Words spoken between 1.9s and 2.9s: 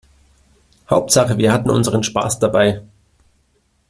Spaß dabei.